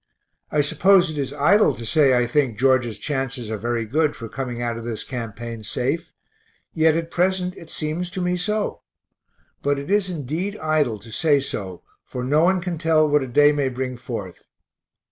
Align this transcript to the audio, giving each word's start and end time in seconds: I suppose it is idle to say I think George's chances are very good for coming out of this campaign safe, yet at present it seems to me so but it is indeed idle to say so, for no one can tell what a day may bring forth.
I 0.51 0.61
suppose 0.61 1.11
it 1.11 1.19
is 1.19 1.31
idle 1.31 1.75
to 1.75 1.85
say 1.85 2.17
I 2.17 2.25
think 2.25 2.57
George's 2.57 2.97
chances 2.97 3.51
are 3.51 3.57
very 3.59 3.85
good 3.85 4.15
for 4.15 4.27
coming 4.27 4.59
out 4.59 4.75
of 4.75 4.83
this 4.83 5.03
campaign 5.03 5.63
safe, 5.63 6.11
yet 6.73 6.95
at 6.95 7.11
present 7.11 7.55
it 7.55 7.69
seems 7.69 8.09
to 8.17 8.19
me 8.19 8.35
so 8.35 8.81
but 9.61 9.77
it 9.77 9.91
is 9.91 10.09
indeed 10.09 10.57
idle 10.57 10.97
to 10.97 11.11
say 11.11 11.39
so, 11.39 11.83
for 12.03 12.23
no 12.23 12.43
one 12.43 12.61
can 12.61 12.79
tell 12.79 13.07
what 13.07 13.21
a 13.21 13.27
day 13.27 13.51
may 13.51 13.69
bring 13.69 13.95
forth. 13.95 14.43